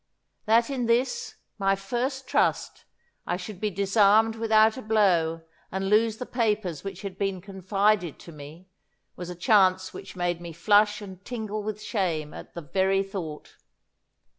That 0.45 0.71
in 0.71 0.87
this, 0.87 1.35
my 1.59 1.75
first 1.75 2.27
trust, 2.27 2.85
I 3.27 3.37
should 3.37 3.61
be 3.61 3.69
disarmed 3.69 4.35
without 4.35 4.75
a 4.75 4.81
blow 4.81 5.43
and 5.71 5.91
lose 5.91 6.17
the 6.17 6.25
papers 6.25 6.83
which 6.83 7.03
had 7.03 7.19
been 7.19 7.39
confided 7.39 8.17
to 8.21 8.31
me, 8.31 8.67
was 9.15 9.29
a 9.29 9.35
chance 9.35 9.93
which 9.93 10.15
made 10.15 10.41
me 10.41 10.53
flush 10.53 11.03
and 11.03 11.23
tingle 11.23 11.61
with 11.61 11.79
shame 11.83 12.33
at 12.33 12.55
the 12.55 12.61
very 12.63 13.03
thought. 13.03 13.57